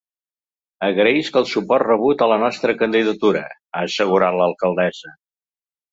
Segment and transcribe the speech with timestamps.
[0.87, 5.19] “Agraïsc el suport rebut a la nostra candidatura”, ha assegurat l’alcaldessa.